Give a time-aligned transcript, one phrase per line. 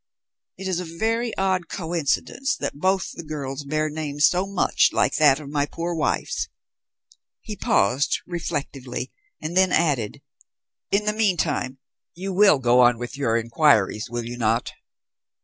[0.57, 5.17] It is a very odd coincidence that both the girls bear names so much like
[5.17, 6.47] that of my poor wife's."
[7.39, 9.11] He paused reflectively,
[9.43, 10.23] and then added,
[10.89, 11.77] "In the meantime
[12.15, 14.71] you will go on with your inquiries, will you not?"